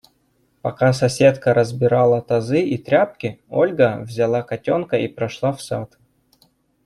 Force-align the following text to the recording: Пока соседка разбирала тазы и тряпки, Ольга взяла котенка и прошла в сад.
Пока 0.63 0.93
соседка 0.93 1.53
разбирала 1.53 2.23
тазы 2.23 2.59
и 2.63 2.75
тряпки, 2.79 3.39
Ольга 3.49 3.99
взяла 4.01 4.41
котенка 4.41 4.97
и 4.97 5.07
прошла 5.07 5.53
в 5.53 5.61
сад. 5.61 5.99